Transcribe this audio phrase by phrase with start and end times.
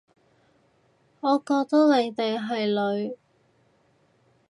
[1.19, 2.65] 我覺得你哋係
[3.05, 3.15] 女